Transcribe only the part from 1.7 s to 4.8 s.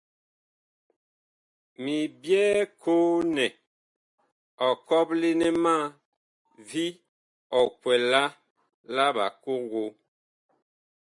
Mi byɛɛ koo nɛ ɔ